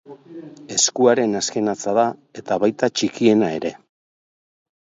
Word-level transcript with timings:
Eskuaren 0.75 1.39
azken 1.41 1.69
hatza 1.75 1.93
da 1.99 2.07
eta 2.43 2.59
baita 2.65 2.91
txikiena 2.97 3.53
ere. 3.61 3.75